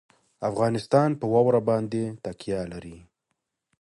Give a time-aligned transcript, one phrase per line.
[0.49, 2.97] افغانستان په واوره باندې تکیه لري.